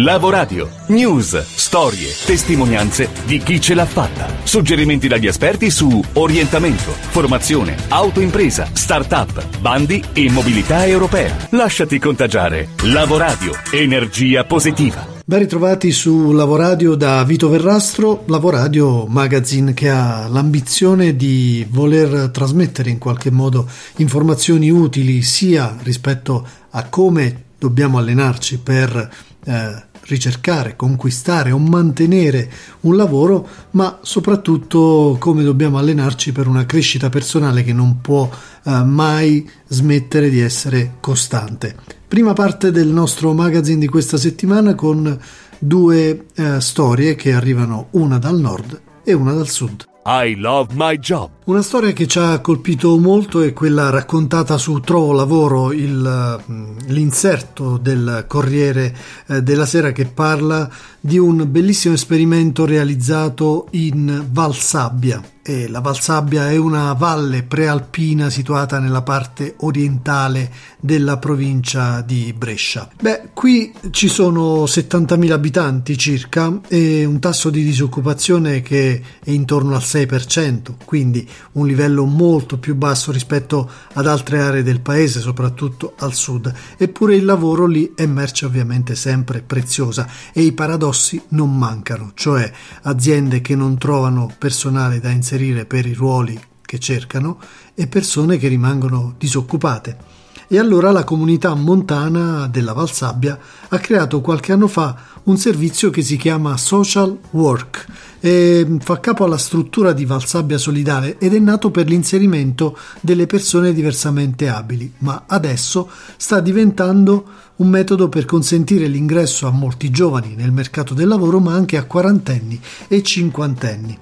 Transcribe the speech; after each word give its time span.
Lavoradio. 0.00 0.70
News, 0.88 1.36
storie, 1.56 2.06
testimonianze 2.24 3.08
di 3.26 3.38
chi 3.38 3.60
ce 3.60 3.74
l'ha 3.74 3.84
fatta. 3.84 4.32
Suggerimenti 4.44 5.08
dagli 5.08 5.26
esperti 5.26 5.70
su 5.70 6.00
orientamento, 6.12 6.92
formazione, 6.92 7.74
autoimpresa, 7.88 8.68
start-up, 8.72 9.58
bandi 9.58 10.00
e 10.12 10.30
mobilità 10.30 10.86
europea. 10.86 11.48
Lasciati 11.50 11.98
contagiare. 11.98 12.68
Lavoradio. 12.84 13.50
Energia 13.72 14.44
positiva. 14.44 15.04
Ben 15.24 15.40
ritrovati 15.40 15.90
su 15.90 16.30
Lavoradio 16.30 16.94
da 16.94 17.24
Vito 17.24 17.48
Verrastro, 17.48 18.22
Lavoradio 18.28 19.04
magazine 19.06 19.74
che 19.74 19.90
ha 19.90 20.28
l'ambizione 20.28 21.16
di 21.16 21.66
voler 21.68 22.30
trasmettere 22.30 22.88
in 22.90 22.98
qualche 22.98 23.32
modo 23.32 23.68
informazioni 23.96 24.70
utili 24.70 25.22
sia 25.22 25.76
rispetto 25.82 26.46
a 26.70 26.84
come 26.84 27.46
dobbiamo 27.58 27.98
allenarci 27.98 28.58
per 28.58 29.26
eh, 29.44 29.86
ricercare, 30.08 30.74
conquistare 30.76 31.52
o 31.52 31.58
mantenere 31.58 32.50
un 32.80 32.96
lavoro, 32.96 33.46
ma 33.72 33.98
soprattutto 34.02 35.16
come 35.18 35.42
dobbiamo 35.42 35.78
allenarci 35.78 36.32
per 36.32 36.46
una 36.46 36.66
crescita 36.66 37.08
personale 37.08 37.62
che 37.62 37.72
non 37.72 38.00
può 38.00 38.28
eh, 38.28 38.70
mai 38.82 39.48
smettere 39.66 40.30
di 40.30 40.40
essere 40.40 40.94
costante. 41.00 41.76
Prima 42.08 42.32
parte 42.32 42.70
del 42.70 42.88
nostro 42.88 43.32
magazine 43.34 43.78
di 43.78 43.86
questa 43.86 44.16
settimana 44.16 44.74
con 44.74 45.18
due 45.58 46.26
eh, 46.34 46.60
storie 46.60 47.14
che 47.14 47.32
arrivano 47.32 47.88
una 47.92 48.18
dal 48.18 48.38
nord 48.38 48.80
e 49.04 49.12
una 49.12 49.32
dal 49.32 49.48
sud. 49.48 49.84
I 50.06 50.34
love 50.36 50.74
my 50.74 50.98
job. 50.98 51.37
Una 51.48 51.62
storia 51.62 51.94
che 51.94 52.06
ci 52.06 52.18
ha 52.18 52.40
colpito 52.40 52.98
molto 52.98 53.40
è 53.40 53.54
quella 53.54 53.88
raccontata 53.88 54.58
su 54.58 54.80
Trovo 54.80 55.14
Lavoro, 55.14 55.72
il, 55.72 56.44
mm, 56.46 56.76
l'inserto 56.88 57.78
del 57.78 58.26
Corriere 58.28 58.94
eh, 59.28 59.42
della 59.42 59.64
Sera 59.64 59.90
che 59.90 60.04
parla 60.04 60.70
di 61.00 61.16
un 61.16 61.50
bellissimo 61.50 61.94
esperimento 61.94 62.66
realizzato 62.66 63.68
in 63.70 64.26
Valsabbia. 64.30 65.22
E 65.40 65.66
la 65.66 65.80
Valsabbia 65.80 66.50
è 66.50 66.58
una 66.58 66.92
valle 66.92 67.42
prealpina 67.42 68.28
situata 68.28 68.78
nella 68.78 69.00
parte 69.00 69.54
orientale 69.60 70.52
della 70.78 71.16
provincia 71.16 72.02
di 72.02 72.34
Brescia. 72.36 72.86
Beh, 73.00 73.30
qui 73.32 73.72
ci 73.90 74.08
sono 74.08 74.64
70.000 74.64 75.30
abitanti 75.30 75.96
circa 75.96 76.60
e 76.68 77.06
un 77.06 77.18
tasso 77.18 77.48
di 77.48 77.64
disoccupazione 77.64 78.60
che 78.60 79.02
è 79.24 79.30
intorno 79.30 79.74
al 79.74 79.80
6%, 79.82 80.74
quindi 80.84 81.26
un 81.52 81.66
livello 81.66 82.04
molto 82.04 82.58
più 82.58 82.74
basso 82.74 83.12
rispetto 83.12 83.70
ad 83.94 84.06
altre 84.06 84.40
aree 84.40 84.62
del 84.62 84.80
paese, 84.80 85.20
soprattutto 85.20 85.94
al 85.98 86.14
sud. 86.14 86.52
Eppure 86.76 87.16
il 87.16 87.24
lavoro 87.24 87.66
lì 87.66 87.92
è 87.94 88.06
merce 88.06 88.46
ovviamente 88.46 88.94
sempre 88.94 89.42
preziosa 89.42 90.08
e 90.32 90.42
i 90.42 90.52
paradossi 90.52 91.20
non 91.28 91.56
mancano, 91.56 92.12
cioè 92.14 92.50
aziende 92.82 93.40
che 93.40 93.54
non 93.54 93.78
trovano 93.78 94.32
personale 94.38 95.00
da 95.00 95.10
inserire 95.10 95.66
per 95.66 95.86
i 95.86 95.94
ruoli 95.94 96.38
che 96.62 96.78
cercano 96.78 97.38
e 97.74 97.86
persone 97.86 98.36
che 98.36 98.48
rimangono 98.48 99.14
disoccupate. 99.16 100.17
E 100.46 100.58
allora 100.58 100.90
la 100.92 101.04
comunità 101.04 101.54
montana 101.54 102.46
della 102.46 102.72
Valsabbia 102.72 103.38
ha 103.68 103.78
creato 103.78 104.20
qualche 104.20 104.52
anno 104.52 104.68
fa 104.68 104.96
un 105.24 105.36
servizio 105.36 105.90
che 105.90 106.02
si 106.02 106.16
chiama 106.16 106.56
Social 106.56 107.18
Work 107.30 107.86
e 108.20 108.78
fa 108.80 108.98
capo 108.98 109.24
alla 109.24 109.36
struttura 109.36 109.92
di 109.92 110.04
Valsabbia 110.04 110.58
Solidale 110.58 111.18
ed 111.18 111.34
è 111.34 111.38
nato 111.38 111.70
per 111.70 111.86
l'inserimento 111.86 112.76
delle 113.00 113.26
persone 113.26 113.72
diversamente 113.72 114.48
abili, 114.48 114.92
ma 114.98 115.24
adesso 115.26 115.90
sta 116.16 116.40
diventando 116.40 117.24
un 117.56 117.68
metodo 117.68 118.08
per 118.08 118.24
consentire 118.24 118.86
l'ingresso 118.86 119.46
a 119.46 119.50
molti 119.50 119.90
giovani 119.90 120.34
nel 120.34 120.52
mercato 120.52 120.94
del 120.94 121.08
lavoro, 121.08 121.40
ma 121.40 121.52
anche 121.52 121.76
a 121.76 121.84
quarantenni 121.84 122.60
e 122.88 123.02
cinquantenni. 123.02 123.98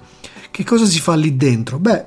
Che 0.49 0.63
cosa 0.63 0.85
si 0.85 0.99
fa 0.99 1.15
lì 1.15 1.35
dentro? 1.35 1.77
Beh, 1.77 2.05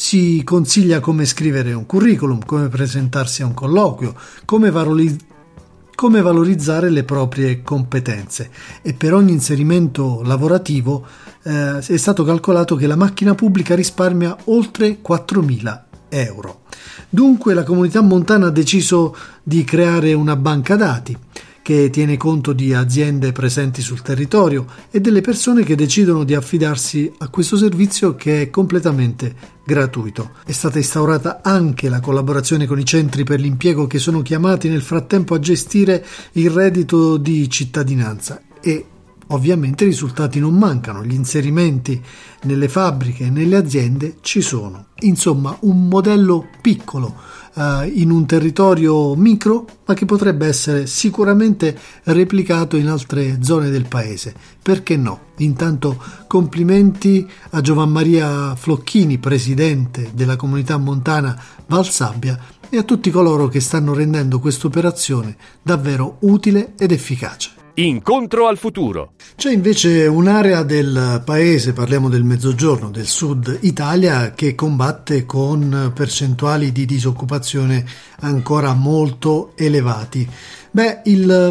si 0.00 0.40
consiglia 0.44 0.98
come 0.98 1.26
scrivere 1.26 1.74
un 1.74 1.84
curriculum, 1.84 2.42
come 2.46 2.68
presentarsi 2.68 3.42
a 3.42 3.46
un 3.46 3.52
colloquio, 3.52 4.14
come, 4.46 4.70
valorizzare 4.70 5.28
come 5.94 6.22
valorizzare 6.22 6.88
le 6.88 7.04
proprie 7.04 7.60
competenze 7.62 8.50
e 8.80 8.94
per 8.94 9.12
ogni 9.12 9.32
inserimento 9.32 10.22
lavorativo 10.24 11.06
eh, 11.42 11.76
è 11.76 11.96
stato 11.98 12.24
calcolato 12.24 12.76
che 12.76 12.86
la 12.86 12.96
macchina 12.96 13.34
pubblica 13.34 13.74
risparmia 13.74 14.34
oltre 14.44 15.00
4.000 15.06 15.82
euro. 16.08 16.62
Dunque 17.10 17.52
la 17.52 17.64
comunità 17.64 18.00
montana 18.00 18.46
ha 18.46 18.50
deciso 18.50 19.14
di 19.42 19.62
creare 19.64 20.14
una 20.14 20.36
banca 20.36 20.76
dati 20.76 21.14
che 21.62 21.90
tiene 21.90 22.16
conto 22.16 22.52
di 22.52 22.72
aziende 22.72 23.32
presenti 23.32 23.82
sul 23.82 24.02
territorio 24.02 24.66
e 24.90 25.00
delle 25.00 25.20
persone 25.20 25.62
che 25.62 25.74
decidono 25.74 26.24
di 26.24 26.34
affidarsi 26.34 27.12
a 27.18 27.28
questo 27.28 27.56
servizio 27.56 28.14
che 28.14 28.42
è 28.42 28.50
completamente 28.50 29.34
gratuito. 29.64 30.32
È 30.44 30.52
stata 30.52 30.78
instaurata 30.78 31.40
anche 31.42 31.88
la 31.88 32.00
collaborazione 32.00 32.66
con 32.66 32.78
i 32.78 32.84
centri 32.84 33.24
per 33.24 33.40
l'impiego 33.40 33.86
che 33.86 33.98
sono 33.98 34.22
chiamati 34.22 34.68
nel 34.68 34.82
frattempo 34.82 35.34
a 35.34 35.38
gestire 35.38 36.04
il 36.32 36.50
reddito 36.50 37.16
di 37.16 37.48
cittadinanza 37.48 38.40
e 38.60 38.86
Ovviamente 39.32 39.84
i 39.84 39.88
risultati 39.88 40.40
non 40.40 40.54
mancano, 40.56 41.04
gli 41.04 41.14
inserimenti 41.14 42.02
nelle 42.42 42.68
fabbriche 42.68 43.26
e 43.26 43.30
nelle 43.30 43.56
aziende 43.56 44.16
ci 44.22 44.40
sono. 44.40 44.86
Insomma, 45.00 45.56
un 45.60 45.86
modello 45.86 46.48
piccolo 46.60 47.14
eh, 47.54 47.92
in 47.94 48.10
un 48.10 48.26
territorio 48.26 49.14
micro, 49.14 49.66
ma 49.86 49.94
che 49.94 50.04
potrebbe 50.04 50.46
essere 50.46 50.86
sicuramente 50.86 51.76
replicato 52.04 52.76
in 52.76 52.88
altre 52.88 53.38
zone 53.42 53.70
del 53.70 53.86
paese. 53.86 54.34
Perché 54.62 54.96
no? 54.96 55.28
Intanto 55.38 56.02
complimenti 56.26 57.28
a 57.50 57.60
Giovan 57.60 57.90
Maria 57.90 58.54
Flocchini, 58.54 59.18
presidente 59.18 60.10
della 60.14 60.36
comunità 60.36 60.76
montana 60.76 61.40
Valsabbia, 61.66 62.38
e 62.68 62.78
a 62.78 62.82
tutti 62.84 63.10
coloro 63.10 63.48
che 63.48 63.60
stanno 63.60 63.94
rendendo 63.94 64.38
questa 64.38 64.68
operazione 64.68 65.36
davvero 65.62 66.18
utile 66.20 66.74
ed 66.78 66.92
efficace. 66.92 67.59
Incontro 67.80 68.46
al 68.46 68.58
futuro. 68.58 69.12
C'è 69.36 69.50
invece 69.50 70.06
un'area 70.06 70.64
del 70.64 71.22
paese, 71.24 71.72
parliamo 71.72 72.10
del 72.10 72.24
mezzogiorno, 72.24 72.90
del 72.90 73.06
sud 73.06 73.56
Italia, 73.62 74.32
che 74.32 74.54
combatte 74.54 75.24
con 75.24 75.90
percentuali 75.94 76.72
di 76.72 76.84
disoccupazione 76.84 77.82
ancora 78.20 78.74
molto 78.74 79.52
elevati. 79.56 80.28
Beh, 80.70 81.00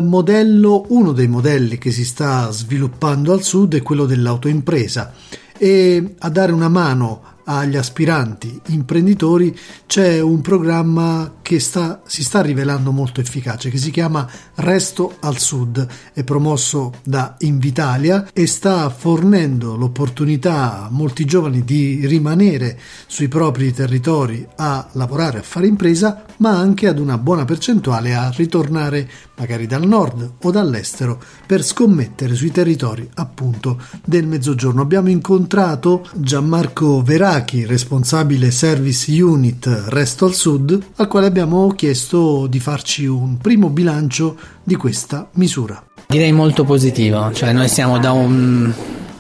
modello, 0.02 0.86
uno 0.90 1.14
dei 1.14 1.28
modelli 1.28 1.80
che 1.80 1.90
si 1.90 2.06
sta 2.06 2.52
sviluppando 2.52 3.34
al 3.34 3.42
sud 3.42 3.74
è 3.74 3.82
quello 3.82 4.06
dell'autoimpresa 4.06 5.12
e 5.58 6.14
a 6.20 6.30
dare 6.30 6.52
una 6.52 6.70
mano 6.70 7.38
agli 7.50 7.76
aspiranti 7.76 8.62
imprenditori 8.68 9.58
c'è 9.88 10.20
un 10.22 10.40
programma 10.42 11.39
che 11.50 11.60
sta, 11.60 12.02
si 12.06 12.24
sta 12.24 12.42
rivelando 12.42 12.92
molto 12.92 13.22
efficace, 13.22 13.72
che 13.72 13.80
si 13.80 13.90
chiama 13.90 14.30
Resto 14.54 15.16
al 15.22 15.40
Sud, 15.40 15.84
è 16.14 16.24
promosso 16.24 16.94
da 17.04 17.38
Invitalia 17.40 18.28
e 18.32 18.46
sta 18.46 18.88
fornendo 18.92 19.76
l'opportunità 19.76 20.84
a 20.84 20.90
molti 20.92 21.26
giovani 21.26 21.64
di 21.64 22.06
rimanere 22.06 22.80
sui 23.08 23.30
propri 23.30 23.74
territori 23.74 24.48
a 24.58 24.90
lavorare, 24.92 25.40
a 25.40 25.42
fare 25.42 25.66
impresa, 25.66 26.24
ma 26.38 26.52
anche 26.52 26.88
ad 26.88 27.00
una 27.00 27.18
buona 27.18 27.46
percentuale 27.46 28.14
a 28.14 28.30
ritornare 28.30 29.10
magari 29.36 29.66
dal 29.66 29.88
nord 29.88 30.34
o 30.44 30.52
dall'estero 30.52 31.20
per 31.48 31.64
scommettere 31.64 32.36
sui 32.36 32.52
territori 32.52 33.10
appunto 33.16 33.82
del 34.06 34.28
mezzogiorno. 34.28 34.82
Abbiamo 34.82 35.10
incontrato 35.10 36.08
Gianmarco 36.14 37.02
Verachi, 37.02 37.66
responsabile 37.66 38.52
Service 38.52 39.20
Unit 39.20 39.86
Resto 39.88 40.26
al 40.26 40.34
Sud, 40.34 40.80
al 40.98 41.08
quale 41.08 41.26
abbiamo 41.26 41.39
abbiamo 41.42 41.70
chiesto 41.70 42.48
di 42.48 42.60
farci 42.60 43.06
un 43.06 43.38
primo 43.38 43.70
bilancio 43.70 44.36
di 44.62 44.76
questa 44.76 45.30
misura. 45.36 45.82
Direi 46.06 46.34
molto 46.34 46.66
positivo, 46.66 47.32
cioè 47.32 47.54
noi 47.54 47.70
siamo 47.70 47.98
da 47.98 48.12
un 48.12 48.70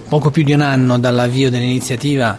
poco 0.09 0.29
più 0.29 0.43
di 0.43 0.51
un 0.51 0.59
anno 0.59 0.99
dall'avvio 0.99 1.49
dell'iniziativa 1.49 2.37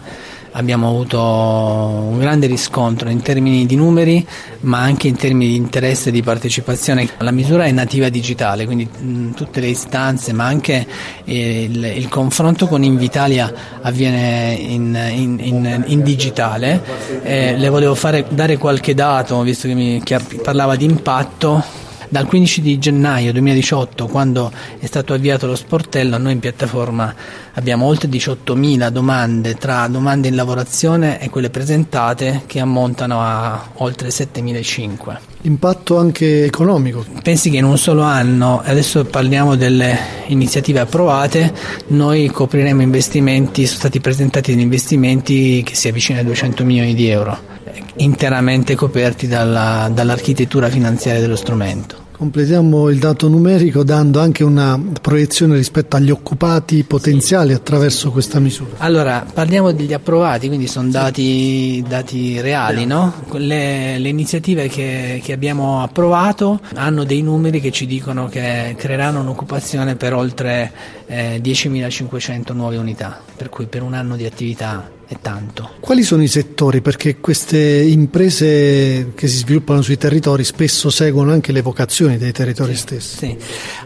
abbiamo 0.53 0.89
avuto 0.89 1.19
un 1.21 2.19
grande 2.19 2.47
riscontro 2.47 3.09
in 3.09 3.21
termini 3.21 3.65
di 3.65 3.75
numeri 3.75 4.25
ma 4.61 4.79
anche 4.79 5.07
in 5.07 5.15
termini 5.15 5.51
di 5.51 5.55
interesse 5.55 6.09
e 6.09 6.11
di 6.11 6.21
partecipazione. 6.21 7.09
La 7.19 7.31
misura 7.31 7.65
è 7.65 7.71
nativa 7.71 8.09
digitale, 8.09 8.65
quindi 8.65 8.85
mh, 8.85 9.31
tutte 9.31 9.59
le 9.59 9.67
istanze 9.67 10.33
ma 10.33 10.45
anche 10.45 10.85
il, 11.25 11.83
il 11.83 12.07
confronto 12.09 12.67
con 12.67 12.83
Invitalia 12.83 13.51
avviene 13.81 14.53
in, 14.59 14.97
in, 15.13 15.39
in, 15.41 15.83
in 15.87 16.03
digitale. 16.03 16.81
Eh, 17.23 17.57
le 17.57 17.69
volevo 17.69 17.95
fare, 17.95 18.25
dare 18.29 18.57
qualche 18.57 18.93
dato, 18.93 19.41
visto 19.41 19.67
che, 19.67 19.73
mi, 19.73 20.01
che 20.03 20.19
parlava 20.43 20.75
di 20.75 20.85
impatto 20.85 21.80
Dal 22.11 22.25
15 22.25 22.59
di 22.59 22.77
gennaio 22.77 23.31
2018, 23.31 24.07
quando 24.07 24.51
è 24.79 24.85
stato 24.85 25.13
avviato 25.13 25.47
lo 25.47 25.55
sportello, 25.55 26.17
noi 26.17 26.33
in 26.33 26.39
piattaforma 26.39 27.15
abbiamo 27.53 27.85
oltre 27.85 28.09
18.000 28.09 28.89
domande 28.89 29.55
tra 29.55 29.87
domande 29.87 30.27
in 30.27 30.35
lavorazione 30.35 31.21
e 31.21 31.29
quelle 31.29 31.49
presentate 31.49 32.41
che 32.47 32.59
ammontano 32.59 33.21
a 33.21 33.69
oltre 33.75 34.09
7.500. 34.09 35.19
Impatto 35.43 35.97
anche 35.97 36.43
economico. 36.43 37.05
Pensi 37.23 37.49
che 37.49 37.55
in 37.55 37.63
un 37.63 37.77
solo 37.77 38.01
anno, 38.01 38.61
adesso 38.61 39.05
parliamo 39.05 39.55
delle 39.55 39.97
iniziative 40.27 40.81
approvate, 40.81 41.53
noi 41.87 42.27
copriremo 42.27 42.81
investimenti, 42.81 43.65
sono 43.65 43.79
stati 43.79 44.01
presentati 44.01 44.51
investimenti 44.51 45.63
che 45.63 45.75
si 45.75 45.87
avvicinano 45.87 46.23
ai 46.23 46.27
200 46.27 46.65
milioni 46.65 46.93
di 46.93 47.07
euro, 47.07 47.50
interamente 47.97 48.75
coperti 48.75 49.27
dalla, 49.27 49.89
dall'architettura 49.93 50.69
finanziaria 50.69 51.21
dello 51.21 51.35
strumento. 51.35 52.09
Completiamo 52.21 52.89
il 52.89 52.99
dato 52.99 53.27
numerico 53.27 53.83
dando 53.83 54.19
anche 54.19 54.43
una 54.43 54.79
proiezione 55.01 55.55
rispetto 55.55 55.95
agli 55.95 56.11
occupati 56.11 56.83
potenziali 56.83 57.51
attraverso 57.51 58.11
questa 58.11 58.39
misura. 58.39 58.75
Allora, 58.77 59.25
parliamo 59.33 59.71
degli 59.71 59.91
approvati, 59.91 60.45
quindi 60.45 60.67
sono 60.67 60.89
dati, 60.89 61.83
dati 61.87 62.39
reali, 62.39 62.85
no? 62.85 63.11
le, 63.31 63.97
le, 63.97 64.09
iniziative 64.09 64.67
che, 64.67 65.19
che, 65.23 65.33
abbiamo 65.33 65.81
approvato 65.81 66.59
hanno 66.75 67.05
dei 67.05 67.23
numeri 67.23 67.59
che 67.59 67.71
ci 67.71 67.87
dicono 67.87 68.27
che 68.27 68.75
creeranno 68.77 69.21
un'occupazione 69.21 69.95
per 69.95 70.13
oltre 70.13 70.71
eh, 71.07 71.41
10.500 71.43 72.53
nuove 72.53 72.77
unità, 72.77 73.19
per 73.35 73.49
cui 73.49 73.65
per 73.65 73.81
un 73.81 73.95
anno 73.95 74.15
di 74.15 74.25
attività 74.27 74.99
è 75.11 75.17
tanto. 75.21 75.71
Quali 75.81 76.03
sono 76.03 76.23
i 76.23 76.29
settori? 76.29 76.79
Perché 76.79 77.17
queste 77.17 77.59
imprese 77.59 79.11
che 79.13 79.27
si 79.27 79.37
sviluppano 79.37 79.81
sui 79.81 79.97
territori 79.97 80.45
spesso 80.45 80.89
seguono 80.89 81.33
anche 81.33 81.51
le 81.51 81.61
vocazioni 81.61 82.17
dei 82.17 82.31
territori 82.31 82.75
sì, 82.75 82.79
stessi. 82.79 83.17
Sì. 83.17 83.37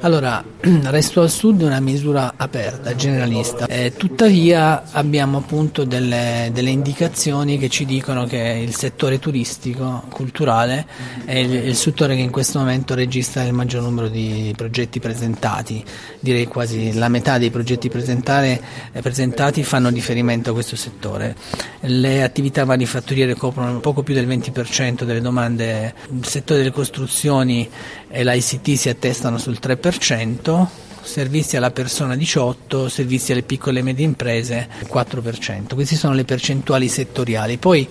Allora, 0.02 0.44
Resto 0.62 1.22
al 1.22 1.32
Sud 1.32 1.62
è 1.62 1.66
una 1.66 1.80
misura 1.80 2.34
aperta, 2.38 2.96
generalista, 2.96 3.66
eh, 3.66 3.94
tuttavia 3.98 4.92
abbiamo 4.92 5.40
appunto 5.40 5.84
delle, 5.84 6.52
delle, 6.54 6.70
indicazioni 6.70 7.58
che 7.58 7.70
ci 7.70 7.86
dicono 7.86 8.26
che 8.26 8.62
il 8.64 8.76
settore 8.76 9.18
turistico, 9.18 10.04
culturale 10.10 10.86
è 11.26 11.38
il, 11.38 11.54
il 11.54 11.76
settore 11.76 12.16
che 12.16 12.22
in 12.22 12.30
questo 12.30 12.60
momento 12.60 12.94
registra 12.94 13.44
il 13.44 13.54
maggior 13.54 13.82
numero 13.82 14.10
di 14.10 14.54
progetti 14.56 15.00
presentati, 15.00 15.84
direi 16.20 16.46
quasi 16.46 16.94
la 16.94 17.10
metà 17.10 17.40
dei 17.40 17.50
progetti 17.50 17.88
eh, 17.88 19.02
presentati 19.02 19.64
fanno 19.64 19.90
riferimento 19.90 20.52
a 20.52 20.54
questo 20.54 20.76
settore 20.76 21.15
settore. 21.16 21.36
Le 21.82 22.24
attività 22.24 22.66
manifatturiere 22.66 23.36
coprono 23.36 23.80
poco 23.80 24.04
più 24.04 24.14
del 24.14 24.28
20% 24.28 25.04
delle 25.04 25.22
domande, 25.22 25.94
il 26.10 26.26
settore 26.26 26.60
delle 26.60 26.72
costruzioni 26.72 27.70
e 28.08 28.24
l'ICT 28.24 28.74
si 28.74 28.90
attestano 28.90 29.38
sul 29.38 29.58
3%, 29.62 30.68
servizi 31.06 31.56
alla 31.56 31.72
persona 31.72 32.16
18, 32.16 32.90
servizi 32.90 33.32
alle 33.32 33.44
piccole 33.44 33.80
e 33.80 33.84
medie 33.84 34.06
imprese 34.06 34.68
4%. 34.92 35.74
Queste 35.74 35.96
sono 35.96 36.14
le 36.14 36.26
percentuali 36.26 36.88
settoriali. 36.88 37.58
Poi, 37.58 37.88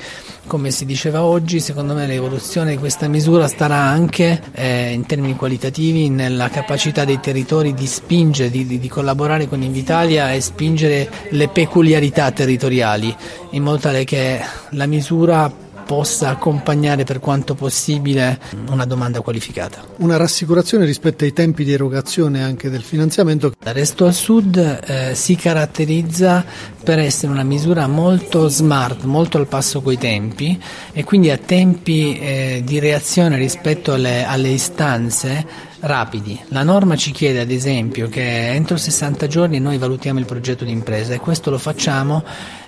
come 0.47 0.71
si 0.71 0.85
diceva 0.85 1.23
oggi, 1.23 1.61
secondo 1.61 1.95
me 1.95 2.07
l'evoluzione 2.07 2.73
di 2.73 2.77
questa 2.77 3.09
misura 3.09 3.47
starà 3.47 3.77
anche 3.77 4.43
eh, 4.53 4.91
in 4.91 5.07
termini 5.07 5.37
qualitativi 5.37 6.11
nella 6.11 6.51
capacità 6.51 7.05
dei 7.05 7.21
territori 7.21 7.73
di 7.73 7.87
spingere, 7.87 8.51
di, 8.51 8.67
di, 8.67 8.79
di 8.79 8.89
collaborare 8.89 9.49
con 9.49 9.63
Invitalia 9.63 10.33
e 10.33 10.41
spingere 10.41 11.09
le 11.31 11.49
peculiarità 11.49 12.31
territoriali 12.33 13.15
in 13.51 13.63
modo 13.63 13.79
tale 13.79 14.05
che 14.05 14.41
la 14.71 14.87
misura 14.87 15.64
possa 15.85 16.31
accompagnare 16.31 17.05
per 17.05 17.21
quanto 17.21 17.55
possibile 17.55 18.39
una 18.71 18.85
domanda 18.85 19.21
qualificata. 19.21 19.85
Una 19.99 20.17
rassicurazione 20.17 20.85
rispetto 20.85 21.25
ai 21.25 21.33
tempi 21.33 21.65
di 21.65 21.73
erogazione 21.73 22.43
anche 22.43 22.71
del 22.71 22.83
finanziamento. 22.83 23.53
Resto 23.59 24.07
al 24.07 24.15
Sud 24.15 24.57
eh, 24.57 25.15
si 25.15 25.37
caratterizza 25.37 26.45
per 26.83 26.99
essere 26.99 27.33
una 27.33 27.43
misura 27.43 27.87
molto 27.87 28.49
smart, 28.49 29.05
molto 29.05 29.39
al 29.39 29.47
passo 29.47 29.81
coi 29.81 29.97
tempi 29.97 30.61
e 30.93 31.05
quindi 31.05 31.31
a 31.31 31.39
tempi 31.39 32.19
eh, 32.19 32.63
di 32.65 32.79
reazione 32.79 33.37
rispetto 33.37 33.93
alle, 33.93 34.25
alle 34.25 34.51
istanze 34.51 35.73
rapidi. 35.81 36.41
La 36.49 36.63
norma 36.63 36.97
ci 36.97 37.11
chiede 37.11 37.41
ad 37.41 37.51
esempio 37.51 38.09
che 38.09 38.49
entro 38.49 38.77
60 38.77 39.27
giorni 39.27 39.59
noi 39.61 39.79
valutiamo 39.79 40.19
il 40.19 40.25
progetto 40.25 40.65
di 40.65 40.71
impresa 40.71 41.15
e 41.15 41.19
questo 41.19 41.51
lo 41.51 41.59
facciamo 41.59 42.25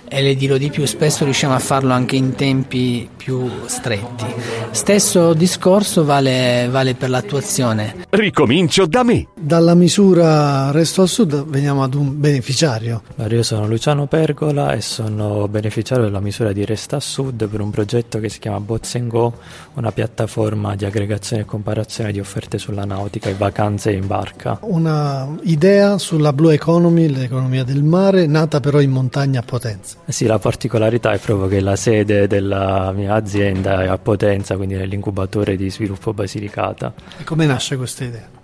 e 0.09 0.21
le 0.21 0.35
dirò 0.35 0.57
di 0.57 0.69
più, 0.69 0.85
spesso 0.85 1.23
riusciamo 1.23 1.53
a 1.53 1.59
farlo 1.59 1.93
anche 1.93 2.15
in 2.15 2.35
tempi 2.35 3.09
più 3.15 3.49
stretti. 3.65 4.25
Stesso 4.71 5.33
discorso 5.33 6.05
vale, 6.05 6.67
vale 6.69 6.95
per 6.95 7.09
l'attuazione. 7.09 8.05
Ricomincio 8.09 8.85
da 8.85 9.03
me. 9.03 9.27
Dalla 9.35 9.75
misura 9.75 10.71
Resto 10.71 11.01
al 11.01 11.09
Sud 11.09 11.45
veniamo 11.45 11.83
ad 11.83 11.93
un 11.93 12.19
beneficiario. 12.19 13.03
Io 13.27 13.43
sono 13.43 13.67
Luciano 13.67 14.07
Pergola 14.07 14.71
e 14.71 14.81
sono 14.81 15.47
beneficiario 15.47 16.05
della 16.05 16.21
misura 16.21 16.53
di 16.53 16.63
Resta 16.63 16.95
al 16.95 17.01
Sud 17.01 17.47
per 17.47 17.59
un 17.59 17.69
progetto 17.69 18.19
che 18.19 18.29
si 18.29 18.39
chiama 18.39 18.59
Bots 18.59 18.97
Go, 19.07 19.33
una 19.73 19.91
piattaforma 19.91 20.75
di 20.75 20.85
aggregazione 20.85 21.41
e 21.41 21.45
comparazione 21.45 22.11
di 22.11 22.19
offerte 22.19 22.57
sulla 22.57 22.85
nautica 22.85 23.29
e 23.29 23.33
vacanze 23.33 23.91
in 23.91 24.07
barca. 24.07 24.57
Una 24.61 25.27
idea 25.43 25.97
sulla 25.97 26.31
Blue 26.31 26.53
Economy, 26.53 27.07
l'economia 27.09 27.63
del 27.63 27.83
mare, 27.83 28.25
nata 28.25 28.59
però 28.59 28.79
in 28.79 28.91
montagna 28.91 29.41
a 29.41 29.43
Potenza. 29.43 29.96
Sì, 30.09 30.25
la 30.25 30.39
particolarità 30.39 31.11
è 31.11 31.19
proprio 31.19 31.47
che 31.49 31.59
la 31.59 31.75
sede 31.75 32.27
della 32.27 32.93
mia 32.93 33.13
azienda 33.13 33.83
è 33.83 33.87
a 33.87 33.97
Potenza, 33.97 34.55
quindi 34.55 34.75
nell'incubatore 34.75 35.57
di 35.57 35.69
sviluppo 35.69 36.13
Basilicata. 36.13 36.93
E 37.19 37.23
come 37.25 37.45
nasce 37.45 37.75
questa 37.75 38.05
idea? 38.05 38.36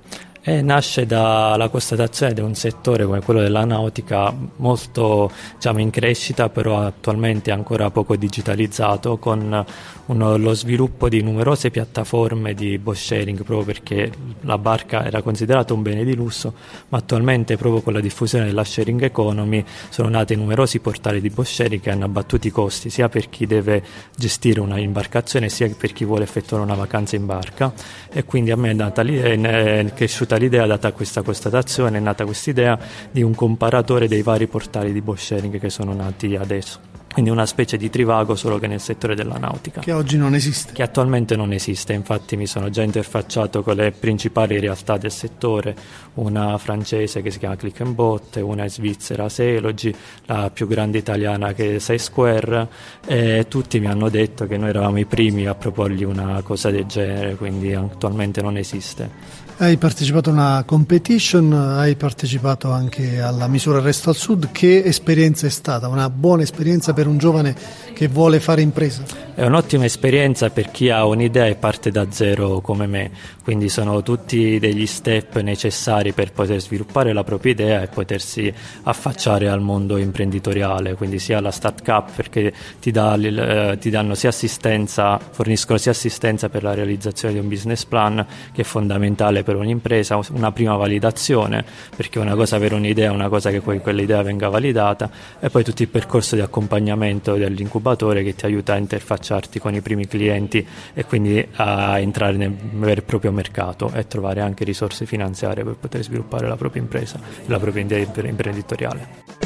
E 0.46 0.62
nasce 0.62 1.06
dalla 1.06 1.70
constatazione 1.70 2.34
di 2.34 2.42
un 2.42 2.54
settore 2.54 3.06
come 3.06 3.22
quello 3.22 3.40
della 3.40 3.64
nautica 3.64 4.36
molto 4.58 5.32
diciamo, 5.56 5.80
in 5.80 5.90
crescita, 5.90 6.50
però 6.50 6.82
attualmente 6.82 7.50
ancora 7.50 7.90
poco 7.92 8.18
digitalizzato, 8.18 9.18
con 9.20 9.66
uno, 10.08 10.38
lo 10.38 10.54
sviluppo 10.54 11.08
di 11.08 11.22
numerose 11.22 11.72
piattaforme 11.72 12.54
di 12.54 12.78
boat 12.78 12.98
sharing, 12.98 13.38
proprio 13.44 13.64
perché 13.64 14.12
la 14.42 14.58
barca 14.58 15.06
era 15.06 15.22
considerata 15.22 15.74
un 15.74 15.82
bene 15.82 16.04
di 16.04 16.14
lusso, 16.14 16.54
ma 16.90 16.98
attualmente 16.98 17.56
proprio 17.56 17.82
con 17.82 17.94
la 17.94 18.02
diffusione 18.02 18.44
della 18.44 18.66
sharing 18.66 19.02
economy 19.02 19.64
sono 19.88 20.10
nati 20.10 20.36
numerosi 20.36 20.80
portali 20.80 21.22
di 21.22 21.30
boat 21.30 21.48
sharing 21.48 21.82
che 21.82 21.90
hanno 21.90 22.04
abbattuto 22.04 22.48
i 22.48 22.52
costi 22.52 22.90
sia 22.90 23.08
per 23.08 23.30
chi 23.30 23.46
deve 23.46 23.82
gestire 24.14 24.60
una 24.60 24.78
imbarcazione 24.78 25.48
sia 25.48 25.70
per 25.70 25.94
chi 25.94 26.04
vuole 26.04 26.26
effettuare 26.26 26.66
una 26.66 26.76
vacanza 26.76 27.16
in 27.16 27.26
barca. 27.26 27.72
E 28.12 28.26
quindi 28.26 28.52
a 28.52 28.58
me 28.58 28.72
è, 28.72 28.74
nata 28.74 29.04
è 29.04 29.86
cresciuta 29.94 30.32
nata 30.34 30.38
l'idea, 30.38 30.66
data 30.66 30.92
questa 30.92 31.22
constatazione, 31.22 31.98
è 31.98 32.02
nata 32.02 32.26
questa 32.26 32.50
idea 32.50 32.80
di 33.12 33.22
un 33.22 33.36
comparatore 33.36 34.08
dei 34.08 34.22
vari 34.22 34.48
portali 34.48 34.92
di 34.92 35.02
boat 35.02 35.20
sharing 35.20 35.60
che 35.60 35.70
sono 35.70 35.94
nati 35.94 36.36
adesso. 36.36 36.92
Quindi 37.14 37.30
una 37.30 37.46
specie 37.46 37.78
di 37.78 37.92
trivago 37.92 38.34
solo 38.34 38.58
che 38.58 38.66
nel 38.66 38.80
settore 38.80 39.14
della 39.14 39.38
nautica. 39.38 39.82
Che 39.82 39.92
oggi 39.92 40.18
non 40.18 40.34
esiste. 40.34 40.74
Che 40.74 40.82
attualmente 40.82 41.36
non 41.36 41.54
esiste, 41.54 41.94
infatti 41.94 42.36
mi 42.36 42.48
sono 42.48 42.72
già 42.72 42.82
interfacciato 42.82 43.62
con 43.62 43.76
le 43.76 43.92
principali 43.92 44.60
realtà 44.60 44.98
del 44.98 45.12
settore, 45.12 45.76
una 46.16 46.58
francese 46.58 47.22
che 47.22 47.30
si 47.30 47.38
chiama 47.38 47.56
Click 47.56 47.82
and 47.82 47.94
Bot, 47.94 48.38
una 48.38 48.68
svizzera 48.68 49.30
Selogy, 49.30 49.94
la 50.26 50.50
più 50.52 50.66
grande 50.66 50.98
italiana 50.98 51.54
che 51.54 51.76
è 51.76 51.98
Square 51.98 52.68
e 53.06 53.46
tutti 53.48 53.80
mi 53.80 53.86
hanno 53.86 54.10
detto 54.10 54.48
che 54.48 54.58
noi 54.58 54.70
eravamo 54.70 54.98
i 54.98 55.06
primi 55.06 55.46
a 55.46 55.54
proporgli 55.54 56.04
una 56.04 56.42
cosa 56.42 56.72
del 56.72 56.86
genere, 56.88 57.36
quindi 57.36 57.76
attualmente 57.76 58.42
non 58.42 58.58
esiste. 58.58 59.43
Hai 59.56 59.78
partecipato 59.78 60.32
a 60.32 60.34
una 60.34 60.64
competition, 60.66 61.54
hai 61.54 61.96
partecipato 61.96 62.72
anche 62.72 63.22
alla 63.22 63.48
misura 63.48 63.80
Resto 63.80 64.10
al 64.10 64.16
Sud. 64.16 64.52
Che 64.52 64.84
esperienza 64.84 65.46
è 65.46 65.52
stata? 65.52 65.88
Una 65.88 66.10
buona 66.10 66.42
esperienza 66.42 66.92
per 66.92 67.06
un 67.06 67.20
giovane 67.20 67.56
che 67.94 68.08
vuole 68.08 68.40
fare 68.40 68.62
impresa? 68.62 69.04
È 69.36 69.46
un'ottima 69.46 69.86
esperienza 69.86 70.50
per 70.50 70.72
chi 70.72 70.90
ha 70.90 71.06
un'idea 71.06 71.46
e 71.46 71.56
parte 71.56 71.92
da 71.92 72.12
zero 72.12 72.62
come 72.62 72.88
me, 72.88 73.12
quindi 73.44 73.70
sono 73.70 74.02
tutti 74.02 74.60
degli 74.60 74.86
step 74.86 75.40
necessari 75.40 76.14
per 76.14 76.32
poter 76.34 76.60
sviluppare 76.60 77.14
la 77.14 77.24
propria 77.24 77.52
idea 77.52 77.82
e 77.82 77.88
potersi 77.88 78.52
affacciare 78.84 79.50
al 79.50 79.62
mondo 79.62 79.98
imprenditoriale, 79.98 80.96
quindi 80.96 81.20
sia 81.20 81.40
la 81.42 81.52
Start 81.52 81.84
Cup 81.84 82.12
perché 82.16 82.54
ti, 82.80 82.92
dà, 82.92 83.16
eh, 83.16 83.78
ti 83.80 83.90
danno 83.90 84.16
sia 84.16 84.30
assistenza, 84.30 85.20
forniscono 85.20 85.78
sia 85.78 85.92
assistenza 85.92 86.50
per 86.50 86.64
la 86.64 86.74
realizzazione 86.74 87.34
di 87.36 87.40
un 87.40 87.48
business 87.48 87.86
plan 87.86 88.26
che 88.52 88.62
è 88.62 88.66
fondamentale 88.66 89.43
per 89.44 89.56
un'impresa, 89.56 90.20
una 90.32 90.52
prima 90.52 90.76
validazione, 90.76 91.64
perché 91.96 92.20
una 92.20 92.36
cosa 92.36 92.56
avere 92.56 92.76
un'idea, 92.76 93.12
una 93.12 93.30
cosa 93.30 93.50
che 93.52 93.62
poi 93.62 93.80
quell'idea 93.80 94.22
venga 94.22 94.50
validata 94.50 95.10
e 95.40 95.50
poi 95.50 95.64
tutto 95.64 95.82
il 95.82 95.90
percorso 95.90 96.36
di 96.36 96.42
accompagnamento 96.42 97.36
dell'incubatore 97.36 98.24
che 98.24 98.36
ti 98.36 98.46
aiuta 98.46 98.74
a 98.74 98.78
interfacciare 98.78 99.12
affacciarti 99.14 99.60
con 99.60 99.74
i 99.74 99.82
primi 99.82 100.08
clienti 100.08 100.66
e 100.94 101.06
quindi 101.06 101.46
a 101.56 102.00
entrare 102.00 102.36
nel 102.36 102.52
vero 102.52 103.02
e 103.02 103.04
proprio 103.04 103.32
mercato 103.32 103.92
e 103.94 104.08
trovare 104.08 104.42
anche 104.42 104.64
risorse 104.64 105.06
finanziarie 105.06 105.64
per 105.64 105.76
poter 105.76 106.04
sviluppare 106.04 106.48
la 106.48 106.56
propria 106.56 106.82
impresa 106.82 107.20
la 107.46 107.60
propria 107.60 107.84
idea 107.84 108.00
imprenditoriale. 108.00 109.43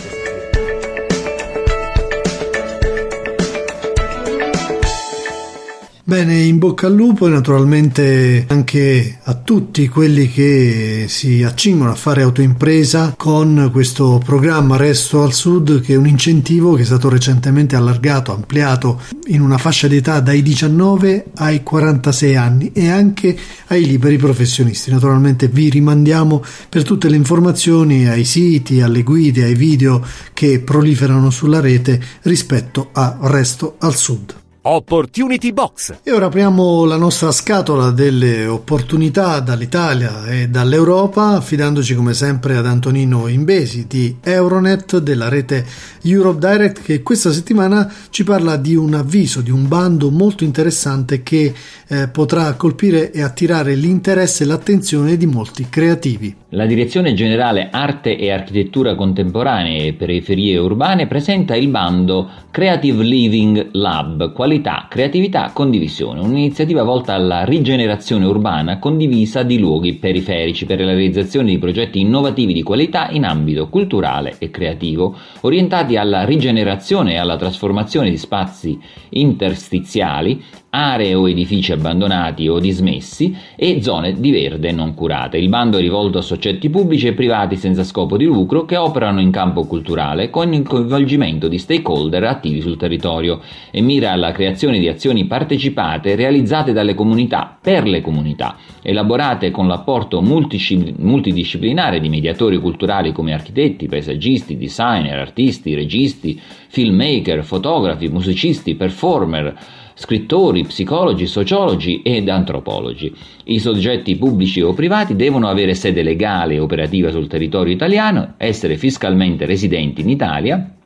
Bene, 6.10 6.40
in 6.40 6.58
bocca 6.58 6.88
al 6.88 6.96
lupo 6.96 7.28
e 7.28 7.30
naturalmente 7.30 8.46
anche 8.48 9.20
a 9.24 9.34
tutti 9.34 9.90
quelli 9.90 10.32
che 10.32 11.04
si 11.10 11.44
accingono 11.44 11.92
a 11.92 11.96
fare 11.96 12.22
autoimpresa 12.22 13.14
con 13.18 13.70
questo 13.74 14.22
programma 14.24 14.78
Resto 14.78 15.22
al 15.22 15.34
Sud 15.34 15.82
che 15.82 15.96
è 15.96 15.98
un 15.98 16.08
incentivo 16.08 16.76
che 16.76 16.84
è 16.84 16.86
stato 16.86 17.10
recentemente 17.10 17.76
allargato, 17.76 18.34
ampliato 18.34 19.02
in 19.26 19.42
una 19.42 19.58
fascia 19.58 19.90
d'età 19.90 20.22
dai 20.22 20.42
19 20.42 21.26
ai 21.36 21.62
46 21.62 22.36
anni 22.38 22.72
e 22.72 22.90
anche 22.90 23.38
ai 23.68 23.86
liberi 23.86 24.16
professionisti. 24.16 24.90
Naturalmente 24.90 25.50
vi 25.50 25.68
rimandiamo 25.68 26.42
per 26.70 26.84
tutte 26.84 27.10
le 27.10 27.18
informazioni 27.18 28.08
ai 28.08 28.24
siti, 28.24 28.80
alle 28.80 29.04
guide, 29.04 29.44
ai 29.44 29.56
video 29.56 30.02
che 30.32 30.62
proliferano 30.62 31.30
sulla 31.32 31.60
rete 31.60 32.02
rispetto 32.22 32.92
a 32.94 33.18
Resto 33.24 33.76
al 33.80 33.94
Sud. 33.94 34.46
Opportunity 34.70 35.54
Box. 35.54 36.00
E 36.04 36.12
ora 36.12 36.26
apriamo 36.26 36.84
la 36.84 36.98
nostra 36.98 37.32
scatola 37.32 37.92
delle 37.92 38.48
opportunità 38.48 39.40
dall'Italia 39.40 40.26
e 40.26 40.50
dall'Europa, 40.50 41.30
affidandoci 41.30 41.96
come 41.96 42.14
sempre 42.14 42.58
ad 42.58 42.66
Antonino 42.66 43.28
Imbesi 43.28 43.88
di 43.88 44.18
Euronet 44.22 44.98
della 44.98 45.30
rete 45.30 45.66
Europe 46.04 46.40
Direct 46.40 46.82
che 46.82 47.02
questa 47.02 47.32
settimana 47.32 47.90
ci 48.10 48.26
parla 48.26 48.58
di 48.58 48.76
un 48.76 48.94
avviso, 48.94 49.40
di 49.40 49.52
un 49.52 49.70
bando 49.70 50.10
molto 50.10 50.44
interessante 50.44 51.24
che 51.24 51.54
eh, 51.88 52.08
potrà 52.10 52.54
colpire 52.56 53.12
e 53.12 53.22
attirare 53.22 53.74
l'interesse 53.76 54.44
e 54.44 54.48
l'attenzione 54.48 55.16
di 55.16 55.26
molti 55.26 55.68
creativi. 55.70 56.36
La 56.52 56.66
Direzione 56.66 57.14
Generale 57.14 57.70
Arte 57.72 58.18
e 58.18 58.32
Architettura 58.32 58.96
Contemporanee 58.96 59.88
e 59.88 59.94
Periferie 59.94 60.58
Urbane 60.58 61.08
presenta 61.08 61.56
il 61.56 61.68
bando 61.68 62.30
Creative 62.52 63.04
Living 63.04 63.70
Lab, 63.74 64.32
qualità, 64.58 64.88
creatività, 64.90 65.52
condivisione, 65.54 66.20
un'iniziativa 66.20 66.84
volta 66.84 67.14
alla 67.14 67.44
rigenerazione 67.44 68.26
urbana 68.26 68.80
condivisa 68.80 69.44
di 69.44 69.60
luoghi 69.60 69.96
periferici 69.96 70.66
per 70.66 70.80
la 70.80 70.86
realizzazione 70.86 71.50
di 71.50 71.60
progetti 71.60 72.00
innovativi 72.00 72.54
di 72.54 72.64
qualità 72.64 73.10
in 73.10 73.26
ambito 73.26 73.70
culturale 73.70 74.36
e 74.40 74.50
creativo, 74.50 75.16
orientati 75.42 75.96
alla 75.96 76.24
rigenerazione 76.24 77.14
e 77.14 77.18
alla 77.18 77.38
trasformazione 77.38 78.10
di 78.10 78.18
spazi 78.18 78.80
interstiziali 79.10 80.44
aree 80.78 81.16
o 81.16 81.28
edifici 81.28 81.72
abbandonati 81.72 82.48
o 82.48 82.60
dismessi 82.60 83.36
e 83.56 83.82
zone 83.82 84.14
di 84.20 84.30
verde 84.32 84.72
non 84.72 84.94
curate. 84.94 85.38
Il 85.38 85.50
bando 85.50 85.78
è 85.78 85.82
rivolto 85.82 86.20
a 86.20 86.22
soggetti 86.22 86.70
pubblici 86.70 87.08
e 87.08 87.14
privati 87.14 87.56
senza 87.56 87.84
scopo 87.84 88.16
di 88.16 88.26
lucro 88.26 88.66
che 88.66 88.78
operano 88.78 89.20
in 89.20 89.32
campo 89.32 89.66
culturale 89.66 90.30
con 90.30 90.54
il 90.54 90.62
coinvolgimento 90.64 91.48
di 91.48 91.58
stakeholder 91.58 92.24
attivi 92.26 92.62
sul 92.62 92.78
territorio 92.78 93.42
e 93.72 93.82
mira 93.82 94.12
alla 94.12 94.32
creazione 94.32 94.78
di 94.80 94.88
azioni 94.88 95.26
partecipate 95.26 96.16
realizzate 96.16 96.74
dalle 96.74 96.94
comunità 96.94 97.58
per 97.60 97.88
le 97.88 98.02
comunità, 98.02 98.58
elaborate 98.82 99.50
con 99.52 99.68
l'apporto 99.68 100.22
multidisciplinare 100.22 102.00
di 102.00 102.10
mediatori 102.10 102.58
culturali 102.60 103.12
come 103.12 103.34
architetti, 103.34 103.88
paesaggisti, 103.88 104.58
designer, 104.58 105.18
artisti, 105.18 105.74
registi, 105.74 106.40
filmmaker, 106.68 107.44
fotografi, 107.44 108.08
musicisti, 108.10 108.76
performer, 108.76 109.56
scrittori, 109.98 110.64
psicologi, 110.64 111.26
sociologi 111.26 112.04
ed 112.04 112.30
antropologi. 112.30 113.12
I 113.46 113.58
soggetti 113.58 114.16
pubblici 114.16 114.62
o 114.62 114.74
privati 114.74 115.16
devono 115.16 115.48
avere 115.48 115.74
sede 115.74 116.04
legale 116.04 116.54
e 116.54 116.60
operativa 116.60 117.10
sul 117.10 117.28
territorio 117.28 117.74
italiano, 117.74 118.36
essere 118.38 118.78
fiscalmente 118.78 119.48
residenti 119.48 120.02
in 120.02 120.10
Italia 120.10 120.77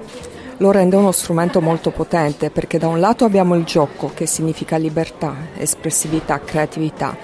lo 0.63 0.71
rende 0.71 0.95
uno 0.95 1.11
strumento 1.11 1.61
molto 1.61 1.91
potente 1.91 2.49
perché 2.51 2.79
da 2.79 2.87
un 2.87 3.01
lato 3.01 3.25
abbiamo 3.25 3.57
il 3.57 3.65
gioco 3.65 4.13
che 4.15 4.27
significa 4.27 4.77
libertà, 4.77 5.35
espressività, 5.57 6.39
creatività, 6.39 7.17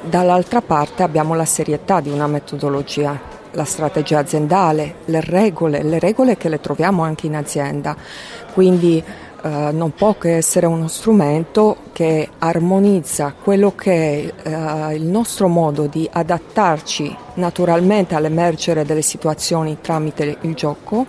dall'altra 0.00 0.62
parte 0.62 1.02
abbiamo 1.02 1.34
la 1.34 1.44
serietà 1.44 2.00
di 2.00 2.08
una 2.08 2.26
metodologia, 2.26 3.20
la 3.50 3.64
strategia 3.64 4.20
aziendale, 4.20 4.94
le 5.04 5.20
regole, 5.20 5.82
le 5.82 5.98
regole 5.98 6.38
che 6.38 6.48
le 6.48 6.58
troviamo 6.58 7.02
anche 7.02 7.26
in 7.26 7.36
azienda. 7.36 7.94
Quindi 8.54 9.04
eh, 9.42 9.70
non 9.72 9.92
può 9.94 10.16
che 10.18 10.36
essere 10.36 10.66
uno 10.66 10.88
strumento 10.88 11.76
che 11.92 12.28
armonizza 12.38 13.34
quello 13.40 13.74
che 13.74 14.32
è 14.42 14.48
eh, 14.48 14.94
il 14.94 15.04
nostro 15.04 15.48
modo 15.48 15.86
di 15.86 16.08
adattarci 16.10 17.16
naturalmente 17.34 18.14
all'emergere 18.14 18.84
delle 18.84 19.02
situazioni 19.02 19.78
tramite 19.80 20.38
il 20.40 20.54
gioco 20.54 21.06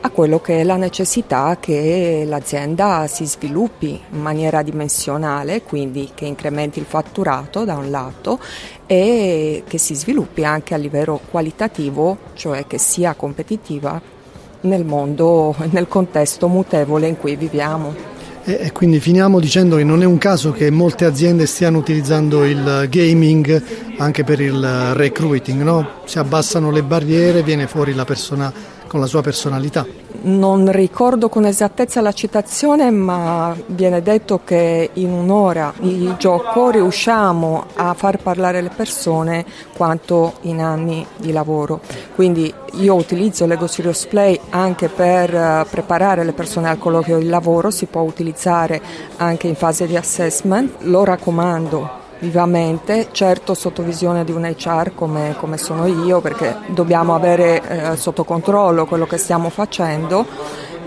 a 0.00 0.10
quello 0.10 0.40
che 0.40 0.60
è 0.60 0.64
la 0.64 0.76
necessità 0.76 1.56
che 1.58 2.24
l'azienda 2.26 3.06
si 3.08 3.26
sviluppi 3.26 4.00
in 4.10 4.20
maniera 4.20 4.62
dimensionale, 4.62 5.62
quindi 5.62 6.10
che 6.14 6.26
incrementi 6.26 6.78
il 6.78 6.84
fatturato 6.84 7.64
da 7.64 7.76
un 7.76 7.90
lato 7.90 8.38
e 8.86 9.64
che 9.66 9.78
si 9.78 9.94
sviluppi 9.94 10.44
anche 10.44 10.74
a 10.74 10.76
livello 10.76 11.20
qualitativo, 11.28 12.18
cioè 12.34 12.66
che 12.66 12.78
sia 12.78 13.14
competitiva 13.14 14.14
nel 14.62 14.84
mondo, 14.84 15.54
nel 15.70 15.88
contesto 15.88 16.48
mutevole 16.48 17.06
in 17.06 17.16
cui 17.16 17.36
viviamo. 17.36 18.14
E 18.48 18.70
quindi 18.70 19.00
finiamo 19.00 19.40
dicendo 19.40 19.74
che 19.74 19.82
non 19.82 20.02
è 20.02 20.04
un 20.04 20.18
caso 20.18 20.52
che 20.52 20.70
molte 20.70 21.04
aziende 21.04 21.46
stiano 21.46 21.78
utilizzando 21.78 22.44
il 22.44 22.86
gaming 22.88 23.60
anche 23.98 24.22
per 24.22 24.40
il 24.40 24.94
recruiting, 24.94 25.62
no? 25.62 25.88
si 26.04 26.20
abbassano 26.20 26.70
le 26.70 26.84
barriere, 26.84 27.42
viene 27.42 27.66
fuori 27.66 27.92
la 27.92 28.04
persona 28.04 28.52
con 28.86 29.00
la 29.00 29.06
sua 29.06 29.20
personalità. 29.20 29.84
Non 30.22 30.70
ricordo 30.70 31.28
con 31.28 31.44
esattezza 31.44 32.00
la 32.00 32.12
citazione, 32.12 32.90
ma 32.90 33.54
viene 33.66 34.00
detto 34.00 34.40
che 34.44 34.90
in 34.94 35.10
un'ora 35.10 35.72
di 35.78 36.14
gioco 36.16 36.70
riusciamo 36.70 37.66
a 37.74 37.94
far 37.94 38.18
parlare 38.18 38.60
le 38.60 38.70
persone 38.74 39.44
quanto 39.76 40.34
in 40.42 40.60
anni 40.60 41.06
di 41.16 41.32
lavoro. 41.32 41.80
Quindi 42.16 42.50
io 42.76 42.94
utilizzo 42.94 43.44
Lego 43.44 43.66
Serious 43.66 44.06
Play 44.06 44.40
anche 44.48 44.88
per 44.88 45.34
eh, 45.34 45.66
preparare 45.68 46.24
le 46.24 46.32
persone 46.32 46.66
al 46.66 46.78
colloquio 46.78 47.18
di 47.18 47.28
lavoro, 47.28 47.70
si 47.70 47.84
può 47.84 48.00
utilizzare 48.00 48.80
anche 49.16 49.48
in 49.48 49.54
fase 49.54 49.86
di 49.86 49.98
assessment, 49.98 50.76
lo 50.84 51.04
raccomando 51.04 52.04
vivamente, 52.20 53.08
certo 53.12 53.52
sotto 53.52 53.82
visione 53.82 54.24
di 54.24 54.32
un 54.32 54.44
HR 54.44 54.92
come, 54.94 55.34
come 55.38 55.58
sono 55.58 55.84
io, 55.84 56.22
perché 56.22 56.56
dobbiamo 56.68 57.14
avere 57.14 57.92
eh, 57.92 57.96
sotto 57.98 58.24
controllo 58.24 58.86
quello 58.86 59.04
che 59.04 59.18
stiamo 59.18 59.50
facendo. 59.50 60.24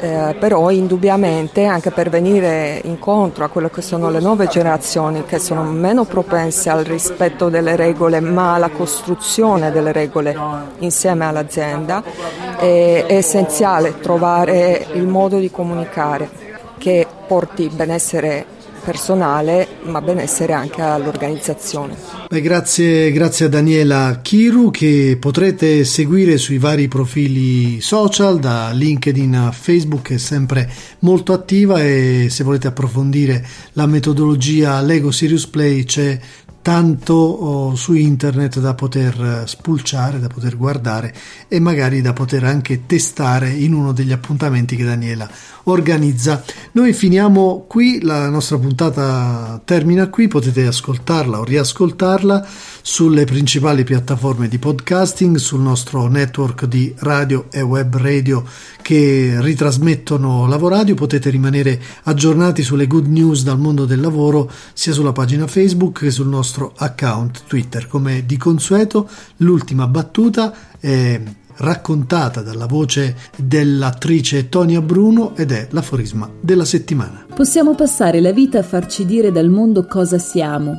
Eh, 0.02 0.34
però 0.40 0.72
indubbiamente 0.72 1.66
anche 1.66 1.92
per 1.92 2.10
venire 2.10 2.80
incontro 2.86 3.44
a 3.44 3.50
quelle 3.50 3.70
che 3.70 3.82
sono 3.82 4.10
le 4.10 4.22
nuove 4.22 4.48
generazioni 4.48 5.26
che 5.26 5.40
sono 5.40 5.64
meno 5.64 6.06
propense 6.06 6.70
al 6.70 6.86
rispetto 6.86 7.50
delle 7.50 7.76
regole 7.76 8.22
ma 8.22 8.54
alla 8.54 8.70
costruzione 8.70 9.74
delle 9.74 9.92
regole 9.92 10.34
insieme 10.78 11.26
all'azienda 11.26 12.02
è, 12.58 13.04
è 13.08 13.14
essenziale 13.14 14.00
trovare 14.00 14.88
il 14.94 15.06
modo 15.06 15.38
di 15.38 15.52
comunicare 15.52 16.30
che 16.78 17.06
porti 17.28 17.68
benessere 17.68 18.46
personale 18.80 19.68
ma 19.84 20.02
benessere 20.02 20.54
anche 20.54 20.82
all'organizzazione. 20.82 21.96
Beh, 22.30 22.42
grazie, 22.42 23.12
grazie 23.12 23.46
a 23.46 23.50
Daniela 23.50 24.20
Chiru 24.22 24.72
che 24.72 25.18
potrete 25.20 25.84
seguire 25.84 26.38
sui 26.38 26.58
vari 26.58 26.88
profili 26.88 27.82
social 27.82 28.40
da 28.40 28.72
LinkedIn 28.72 29.36
a 29.36 29.52
Facebook 29.52 30.12
è 30.12 30.18
sempre 30.18 30.70
molto 31.00 31.34
attiva 31.34 31.82
e 31.84 32.28
se 32.30 32.44
volete 32.44 32.68
approfondire 32.68 33.46
la 33.74 33.86
metodologia 33.86 34.82
Lego 34.82 35.12
Serious 35.12 35.48
Play 35.48 35.84
c'è 35.84 36.20
tanto 36.70 37.16
oh, 37.16 37.76
su 37.76 37.96
internet 37.96 38.60
da 38.60 38.76
poter 38.76 39.46
spulciare, 39.48 40.20
da 40.20 40.28
poter 40.28 40.56
guardare 40.56 41.12
e 41.48 41.60
magari 41.60 42.00
da 42.00 42.14
poter 42.14 42.44
anche 42.44 42.86
testare 42.86 43.50
in 43.50 43.74
uno 43.74 43.92
degli 43.92 44.12
appuntamenti 44.12 44.76
che 44.76 44.84
Daniela 44.84 45.28
organizza. 45.64 46.44
Noi 46.74 46.94
finiamo 46.94 47.66
qui, 47.68 48.02
la 48.04 48.30
nostra 48.30 48.60
puntata 48.60 49.60
termina 49.66 50.10
qui, 50.10 50.28
potete 50.28 50.68
ascoltarla 50.68 51.40
o 51.40 51.44
riascoltarla 51.44 52.48
sulle 52.82 53.26
principali 53.26 53.84
piattaforme 53.84 54.48
di 54.48 54.60
podcasting, 54.60 55.38
sul 55.38 55.62
nostro 55.62 56.08
network 56.08 56.66
di 56.66 56.94
radio 57.00 57.46
e 57.50 57.62
web 57.62 57.96
radio 57.98 58.44
che 58.84 59.38
ritrasmettono 59.40 60.46
Lavoradio, 60.48 60.94
potete 60.94 61.32
rimanere 61.32 61.82
aggiornati 62.04 62.62
sulle 62.62 62.86
good 62.86 63.08
news 63.08 63.44
dal 63.44 63.60
mondo 63.60 63.86
del 63.86 64.02
lavoro 64.02 64.52
sia 64.74 64.94
sulla 64.94 65.12
pagina 65.12 65.48
Facebook 65.48 66.02
che 66.02 66.12
sul 66.12 66.28
nostro 66.60 66.74
account 66.76 67.44
Twitter. 67.48 67.88
Come 67.88 68.26
di 68.26 68.38
consueto, 68.38 69.10
l'ultima 69.38 69.88
battuta 69.88 70.54
è 70.78 71.22
raccontata 71.58 72.42
dalla 72.42 72.66
voce 72.66 73.16
dell'attrice 73.38 74.50
Tonia 74.50 74.82
Bruno 74.82 75.36
ed 75.36 75.52
è 75.52 75.68
l'aforisma 75.72 76.30
della 76.40 76.66
settimana. 76.66 77.26
Possiamo 77.34 77.76
passare 77.76 78.20
la 78.20 78.32
vita 78.32 78.60
a 78.60 78.64
farci 78.64 79.06
dire 79.06 79.32
dal 79.32 79.50
mondo 79.50 79.86
cosa 79.86 80.18
siamo, 80.18 80.78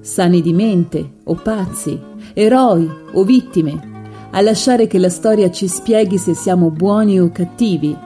sani 0.00 0.40
di 0.40 0.52
mente 0.52 1.12
o 1.24 1.34
pazzi, 1.34 1.98
eroi 2.34 2.88
o 3.12 3.24
vittime, 3.24 3.88
a 4.30 4.40
lasciare 4.40 4.86
che 4.86 4.98
la 4.98 5.08
storia 5.10 5.50
ci 5.50 5.68
spieghi 5.68 6.16
se 6.16 6.34
siamo 6.34 6.70
buoni 6.70 7.20
o 7.20 7.30
cattivi, 7.30 7.96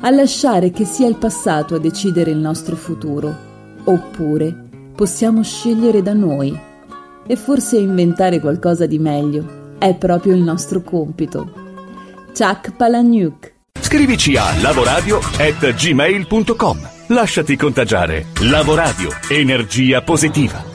a 0.00 0.10
lasciare 0.10 0.70
che 0.70 0.84
sia 0.84 1.08
il 1.08 1.16
passato 1.16 1.74
a 1.74 1.78
decidere 1.78 2.30
il 2.30 2.38
nostro 2.38 2.76
futuro, 2.76 3.34
oppure 3.84 4.63
possiamo 4.94 5.42
scegliere 5.42 6.02
da 6.02 6.12
noi 6.12 6.56
e 7.26 7.36
forse 7.36 7.78
inventare 7.78 8.40
qualcosa 8.40 8.86
di 8.86 8.98
meglio 8.98 9.76
è 9.78 9.94
proprio 9.94 10.34
il 10.34 10.42
nostro 10.42 10.82
compito. 10.82 11.62
Chuck 12.32 12.76
Palahniuk 12.76 13.54
Scrivici 13.94 14.36
a 14.36 14.52
lavoradio@gmail.com. 14.60 16.90
Lasciati 17.08 17.56
contagiare. 17.56 18.26
Lavoradio. 18.40 19.10
Energia 19.28 20.00
positiva. 20.02 20.72